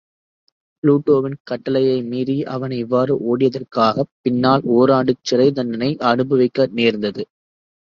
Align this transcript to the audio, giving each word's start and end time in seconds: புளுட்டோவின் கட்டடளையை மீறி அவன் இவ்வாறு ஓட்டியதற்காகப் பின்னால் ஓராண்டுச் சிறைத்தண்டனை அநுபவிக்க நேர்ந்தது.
புளுட்டோவின் 0.83 1.35
கட்டடளையை 1.49 2.07
மீறி 2.07 2.43
அவன் 2.47 2.71
இவ்வாறு 2.71 3.15
ஓட்டியதற்காகப் 3.27 4.11
பின்னால் 4.21 4.65
ஓராண்டுச் 4.75 5.23
சிறைத்தண்டனை 5.29 5.91
அநுபவிக்க 6.11 6.69
நேர்ந்தது. 6.73 7.23